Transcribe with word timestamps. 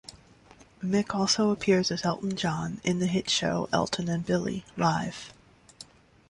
Mick 0.81 1.13
also 1.13 1.51
appears 1.51 1.91
as 1.91 2.03
'Elton 2.03 2.35
John' 2.35 2.81
in 2.83 2.97
the 2.97 3.05
hit 3.05 3.29
show, 3.29 3.69
Elton 3.71 4.09
and 4.09 4.25
Billy: 4.25 4.65
Live. 4.75 5.31